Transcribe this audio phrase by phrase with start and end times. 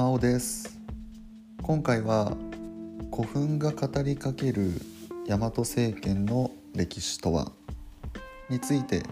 [0.00, 0.78] 真央です。
[1.60, 2.34] 今回は
[3.14, 4.72] 古墳が語りかける
[5.28, 7.52] 大和政権の歴史とは
[8.48, 9.02] について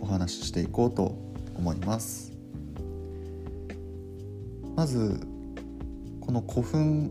[0.00, 1.14] お話ししていこうと
[1.54, 2.32] 思います。
[4.76, 5.20] まず
[6.22, 7.10] この古墳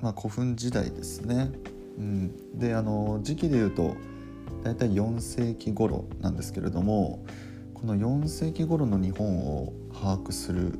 [0.00, 1.50] まあ古墳時代ですね、
[1.98, 3.96] うん、であの時期で言うと
[4.62, 7.24] 大体4世紀頃なんですけれども
[7.74, 10.78] この4世紀頃の日本を把握する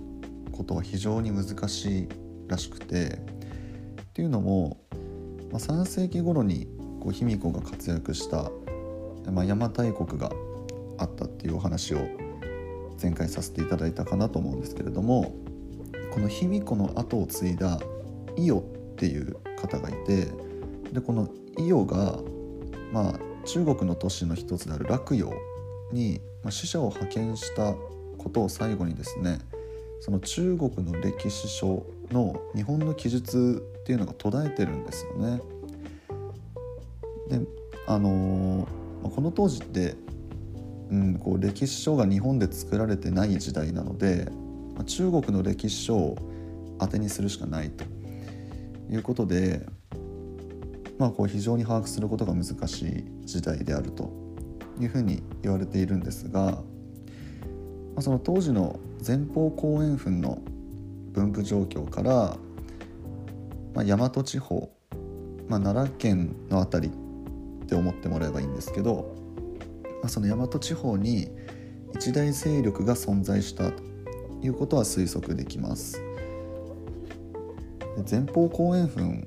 [0.52, 2.08] ことは非常に難しい
[2.48, 4.78] らしくてっていうのも、
[5.52, 6.66] まあ、3世紀頃に
[7.00, 8.50] こう卑弥呼が活躍した、
[9.30, 10.30] まあ、邪馬台国が
[10.98, 11.98] あったっていうお話を
[13.00, 15.34] 前回させていただいたかなと思うんですけれども
[16.12, 17.78] この卑弥呼の後を継いだ
[18.36, 18.62] 伊予っ
[18.96, 20.28] ていう方がいて
[20.92, 22.18] でこの伊予が
[22.92, 25.32] まあ中国の都市の一つである洛陽
[25.92, 27.74] にま死者を派遣した
[28.18, 29.38] ことを最後にですね
[30.00, 35.40] その中国の歴史書の日本の記述っていうのが途絶えてるんですよね。
[37.28, 37.40] で
[37.86, 39.94] あのー、この当時って、
[40.90, 44.28] うん、こう歴史書が日本で作られてない時代なので
[44.86, 46.16] 中国の歴史書を
[46.78, 47.84] 当てにするしかないと
[48.90, 49.66] いうことで、
[50.98, 54.10] まあ、こう非常に把握することが難しい時代であると
[54.80, 56.62] いうふうに言われているんですが、
[57.98, 60.40] あ、その当時の前方後円墳の
[61.12, 62.36] 分布状況から、
[63.74, 64.70] まあ、大和地方、
[65.48, 69.14] まあ、奈良県の辺りって思ってもらえばいいんですけど、
[70.02, 71.28] まあ、その大和地方に
[71.94, 73.82] 一大勢力が存在したと
[74.42, 76.02] いうことは推測できます。
[78.08, 79.26] 前方後円墳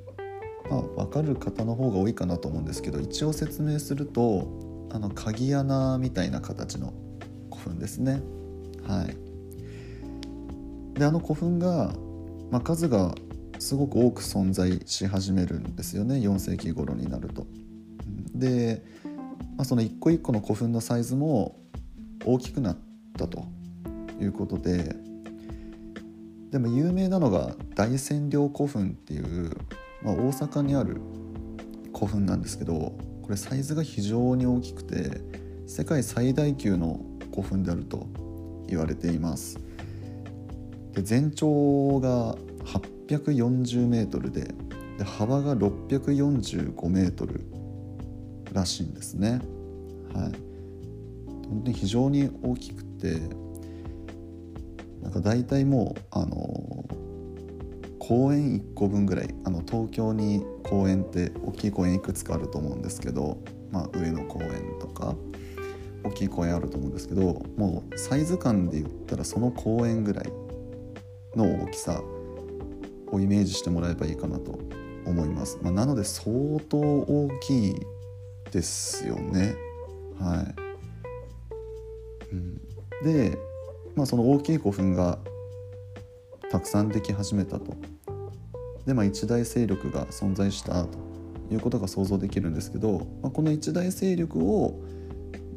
[0.72, 4.48] まあ、分かる方の方が多いかなと思うんですけど一応説明すると
[4.90, 6.94] あの鍵穴みたいな形の
[7.52, 8.22] 古墳ですね
[8.92, 9.16] はい。
[11.00, 11.94] であの古墳が、
[12.52, 13.16] まあ、数が
[13.58, 16.16] すごく多く存在し始めるんですよね。
[16.16, 17.48] 4世紀頃になると。
[18.36, 18.84] で、
[19.56, 21.56] まあ、その一個一個の古墳のサイズも
[22.26, 22.78] 大きくなっ
[23.18, 23.46] たと
[24.20, 24.96] いうことで
[26.52, 29.56] でも有名なのが大仙陵古墳っていう、
[30.04, 31.02] まあ、大阪にある
[31.94, 35.22] 古墳なんですけどこれサイズが非常に大きくて
[35.68, 37.00] 世界最大級の
[37.32, 38.08] 古墳であると
[38.72, 39.60] 言われています。
[40.94, 42.36] で全長が
[43.08, 44.54] 840メートルで
[44.98, 47.46] で幅が645メートル
[48.54, 49.42] らしいんですね。
[50.14, 50.32] はい。
[51.48, 53.20] 本当に非常に大きくて
[55.02, 56.86] なんか大体もうあの
[58.00, 63.38] 公園1個分ぐらいあの東京に公園って大きい公園いくつかあると思うんですけど、
[63.72, 64.50] まあ、上野公園
[66.22, 70.32] きい公園あると思うんですけどもうサイズ感で言ったらその公園ぐらい
[71.36, 72.02] の大きさ
[73.12, 74.60] をイメージしてもらえばいいかなと
[75.06, 77.76] 思います、まあ、なので相当大きい
[78.52, 79.56] ですよね。
[80.20, 80.56] はい、
[82.34, 82.62] うん、
[83.04, 83.38] で、
[83.96, 85.20] まあ、その大きい古墳が
[86.52, 87.74] たくさんでき始めたと。
[88.86, 91.00] で、まあ、一大勢力が存在したと
[91.50, 94.82] いうことが想像できるんですけど、まあ、この一大勢力を、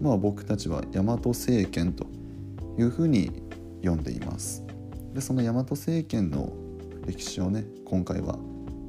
[0.00, 2.06] まあ、僕たちは大和政権と
[2.78, 3.31] いうふうに
[3.82, 4.65] 呼んでいます。
[5.15, 6.53] でその大和政権の
[7.06, 8.38] 歴史をね今回は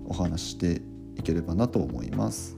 [0.07, 0.81] お話しして
[1.17, 2.57] いければなと思います。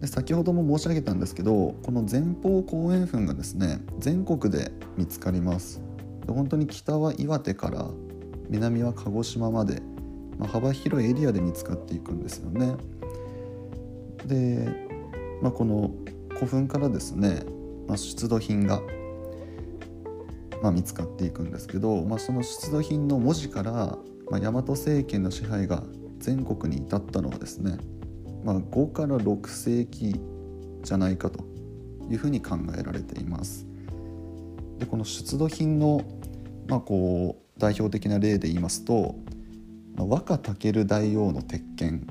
[0.00, 5.80] で先ほども申し上げたんですけどこの前方後円墳がですね全国で見つかります。
[6.26, 7.86] で本当に北は岩手から
[8.48, 9.82] 南は鹿児島まで、
[10.38, 12.74] まあ、幅広いエリアで見つかっていくんですよね。
[14.26, 14.68] で、
[15.42, 15.90] まあ、この
[16.34, 17.42] 古墳からですね、
[17.86, 18.80] まあ、出土品が、
[20.62, 23.72] まあ、見つかっていくんですけど、まあ、その出土品の文字から、
[24.30, 25.82] まあ、大和政権の支配が
[26.18, 27.78] 全国に至ったのはですね、
[28.44, 30.20] まあ、5から6世紀
[30.82, 31.44] じゃないかと
[32.10, 33.66] いうふうに考えられています。
[34.78, 36.02] でこの出土品の、
[36.68, 39.14] まあ、こう代表的な例で言いますと
[39.96, 42.06] 和歌武大王の鉄剣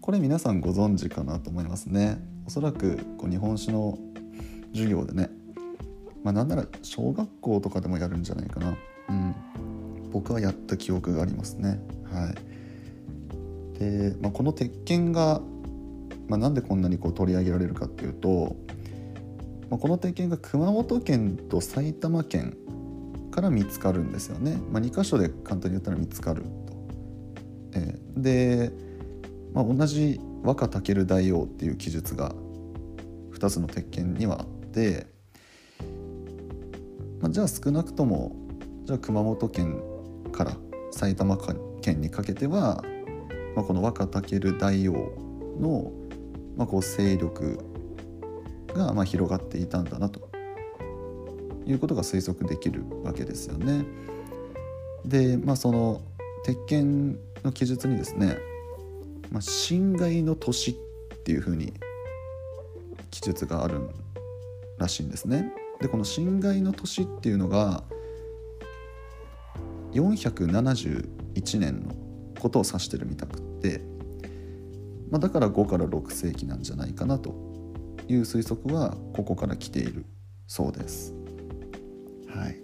[0.00, 3.98] これ皆さんご存知かなと思いますねおそらくこう日本史の
[4.72, 5.30] 授業でね
[6.26, 8.76] まあなんなら小学校とかでもやるんじゃないかな。
[9.08, 9.34] うん。
[10.10, 11.78] 僕はやった記憶がありますね。
[12.10, 12.34] は
[13.74, 13.78] い。
[13.78, 15.40] で、まあ、この鉄剣が、
[16.26, 18.56] まあ、なんでこんなにこう取り上げられるかっていうと、
[19.70, 22.56] まあ、この鉄剣が熊本県と埼玉県
[23.30, 26.48] から見つかるんですよね、まあ、2箇所で簡単に言ったら見つかると。
[27.74, 28.72] えー、で、
[29.52, 32.32] まあ、同じ和歌武大王っていう記述が
[33.32, 35.06] 2つの鉄拳にはあって、
[37.20, 38.36] まあ、じゃあ少なくとも
[38.84, 39.82] じゃあ熊本県
[40.32, 40.56] から
[40.90, 41.38] 埼玉
[41.82, 42.82] 県にかけては、
[43.54, 44.92] まあ、この若武大王
[45.60, 45.92] の、
[46.56, 47.58] まあ、こう勢力
[48.74, 50.28] がまあ広がっていたんだなと
[51.66, 53.84] いうことが推測できるわけですよね。
[55.04, 56.00] でまあその
[56.44, 58.38] 鉄拳の記述にですね
[59.30, 60.72] 「まあ、侵害の年」
[61.16, 61.72] っていうふうに
[63.10, 63.80] 記述がある
[64.78, 65.52] らしいんですね。
[65.80, 67.84] でこの侵害の年っていうのが
[69.92, 71.94] 471年の
[72.38, 73.80] ことを指してるみたくって、
[75.10, 77.34] まあ、だから5から6世紀なんじゃないかなと
[78.08, 80.04] いう推測はここから来ている
[80.46, 81.14] そうです。
[82.28, 82.60] はい、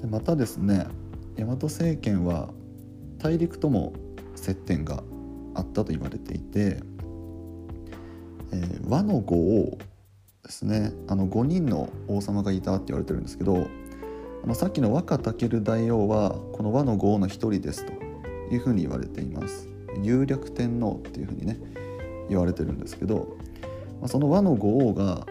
[0.00, 0.86] でまたですね
[1.36, 2.50] 大和政権は
[3.18, 3.92] 大陸とも
[4.40, 5.02] 接点が
[5.54, 6.80] あったと言われていて、
[8.52, 9.78] えー、和の五王
[10.44, 13.68] ですねあの5人の王様がいたって言われてるんですけど
[14.42, 17.92] あのさっきの若武大王はこの和の五王の一人ですと
[18.52, 19.68] いうふうに言われています。
[20.02, 21.58] 有略天皇っていうふうにね
[22.28, 23.36] 言われてるんですけど、
[24.00, 25.26] まあ、その和の五王が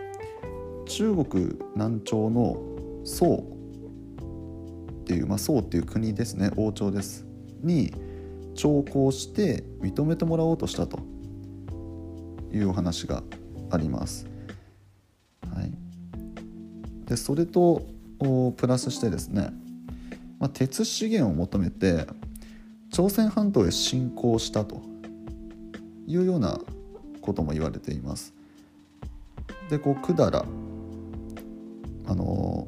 [0.85, 2.57] 中国南朝の
[3.03, 3.43] 宋
[5.01, 7.25] っていう、まあ、宋っていう国ですね王朝です。
[7.61, 7.93] に
[8.59, 10.99] 徴工して認めてもらおうとしたと。
[12.51, 13.23] いうお話が
[13.69, 14.27] あります。
[15.53, 15.71] はい、
[17.05, 17.83] でそれと
[18.57, 19.49] プラスしてですね、
[20.39, 22.07] まあ、鉄資源を求めて
[22.91, 24.81] 朝鮮半島へ侵攻したと。
[26.07, 26.59] いうような
[27.21, 28.33] ことも言われています。
[29.69, 30.43] でこう百済。
[32.07, 32.67] あの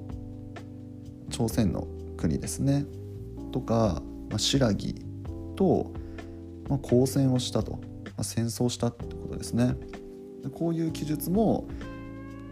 [1.32, 2.86] 朝鮮の国ですね。
[3.52, 4.72] とか、まあ、新羅。
[5.56, 5.92] と、
[6.70, 7.80] まあ、交戦をしたと、ま
[8.18, 9.76] あ、戦争したってことですね。
[10.44, 11.68] でこういう記述も、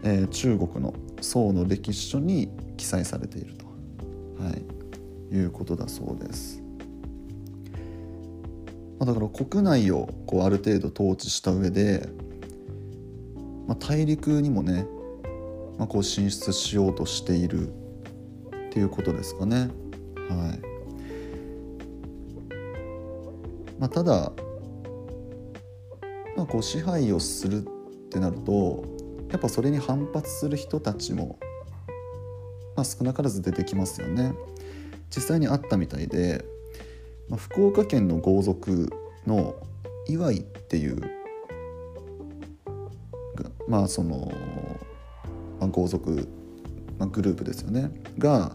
[0.02, 3.66] えー、中国の宋の歴史書に記載されていると、
[4.42, 4.50] は
[5.30, 6.62] い、いうことだそうです。
[8.98, 12.08] まあ、だから国内をこうある程度統治した上で、
[13.66, 14.86] まあ、大陸にもね、
[15.78, 17.72] まあ、こう進出しようとしているっ
[18.70, 19.70] ていうことですかね。
[20.28, 20.79] はい。
[23.80, 24.32] まあ、ただ、
[26.36, 27.68] まあ、こう支配をするっ
[28.10, 28.84] てなると
[29.32, 31.38] やっぱそれに反発する人たちも、
[32.76, 34.34] まあ、少なからず出てきますよね。
[35.08, 36.44] 実際にあったみたいで、
[37.28, 38.90] まあ、福岡県の豪族
[39.26, 39.56] の
[40.06, 41.00] 岩井っていう
[43.66, 44.32] まあその、
[45.58, 46.28] まあ、豪族、
[46.98, 48.52] まあ、グループですよねが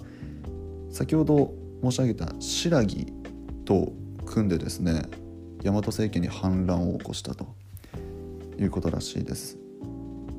[0.92, 2.83] 先ほど申し上げた新羅
[3.66, 3.92] と
[4.25, 5.04] 組んでですね
[5.63, 7.56] 大和政権に反乱を起こしたと
[8.60, 9.57] いうことらしいです。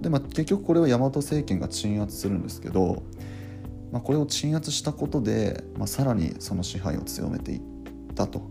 [0.01, 3.03] でまあ、結局これは大和政権が鎮圧するんですけど、
[3.91, 7.61] まあ、これを鎮圧したことで、まあ、さらにその支配を強めていっ
[8.15, 8.43] たと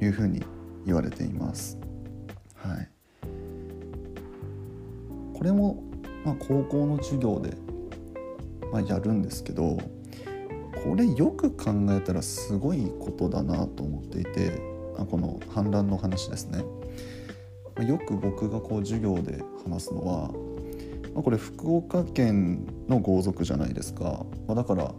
[0.00, 0.42] いうふうに
[0.86, 1.78] 言われています。
[2.56, 2.88] はい、
[5.34, 5.82] これも、
[6.24, 7.56] まあ、高校の授業で、
[8.72, 9.78] まあ、やるんですけど
[10.82, 14.60] これよく考えたらすごいことだなと思っていて
[14.98, 16.64] あこの反乱の話ですね。
[17.86, 20.30] よく僕がこう授業で話すのは、
[21.12, 24.90] まあ、これ福岡県の豪族じゃないですか、まあ、だから、ま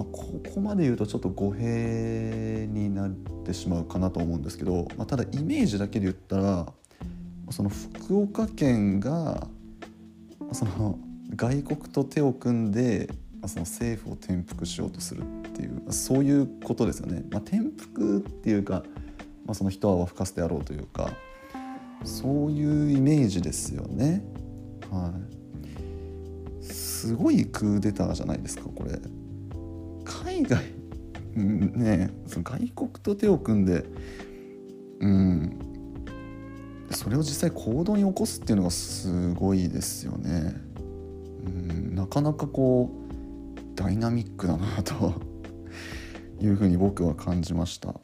[0.00, 3.10] あ、ここまで言うとちょっと語弊になっ
[3.44, 6.72] てしまうかなと思うんですけど、まあ、ただイメージだけで言ったら
[7.50, 9.46] その福岡県が
[10.52, 10.98] その
[11.36, 13.10] 外国と手を組んで
[13.48, 17.24] その政府を転覆しようとするっていうそういうことですよね。
[17.30, 18.84] まあ、転覆っていうか、
[19.44, 21.10] まあ、その一泡吹かせてやろうというか
[22.04, 24.24] そういうイメージですよね。
[24.90, 25.12] は
[26.60, 28.98] い、すごいクーデターじゃないですかこれ。
[30.04, 30.62] 海外
[31.34, 33.84] ねその外国と手を組んで
[35.00, 35.58] うん
[36.90, 40.54] それを実際行動に起こすっていうのがすごいですよね。
[41.46, 43.11] うんなかなかこう
[43.74, 45.14] ダイナミックだなと
[46.40, 47.88] いうふうに僕は感じました。
[47.88, 47.94] は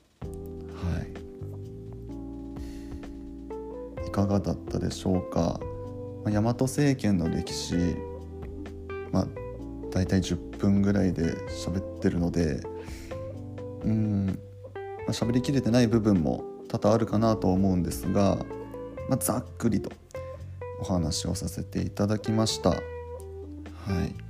[4.05, 5.61] い、いかがだったでしょうか？
[6.25, 7.75] 大和政権の歴史、
[9.13, 9.27] まあ、
[9.91, 12.61] 大体10分ぐらいで喋ってるので
[13.85, 14.33] うん、ま
[15.09, 18.37] あ、喋りきれてない部分も多々あるかなと思うんですが、
[19.09, 19.91] まあ、ざっくりと
[20.81, 22.71] お話をさせていただきました。
[22.71, 24.28] はい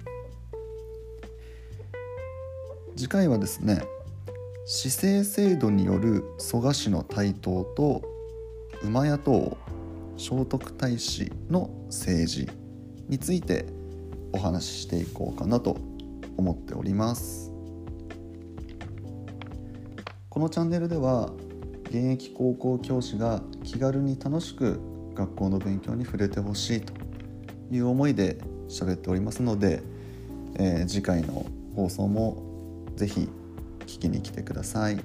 [2.99, 3.81] 次回はですね
[4.67, 8.03] 市政制度による蘇我氏の台頭と
[8.83, 9.57] 馬屋島
[10.17, 12.49] 聖徳太子の政治
[13.09, 13.67] について
[14.33, 15.77] お話ししていこうかなと
[16.37, 17.53] 思っております。
[20.29, 21.31] このチャンネルでは
[21.85, 24.81] 現役高校教師が気軽に楽しく
[25.15, 26.93] 学校の勉強に触れてほしいと
[27.71, 28.39] いう思いで
[28.69, 29.85] 喋っておりますので、
[30.57, 32.48] えー、次回の放送も
[32.99, 33.29] ぜひ
[33.87, 35.03] 聞きに来てください。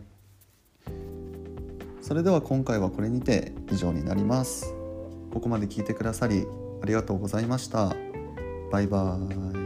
[2.02, 4.74] それでは今回はこれにて以上になります。
[5.32, 6.46] ここまで聞いてくださり
[6.82, 7.96] ありがとうございました。
[8.72, 9.63] バイバーイ。